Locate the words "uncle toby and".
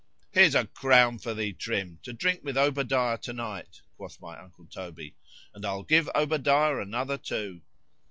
4.39-5.63